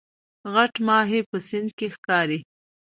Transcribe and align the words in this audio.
غټ 0.53 0.73
ماهی 0.87 1.21
په 1.29 1.37
سیند 1.47 1.69
کې 1.77 1.87
ښکاري 1.95 2.39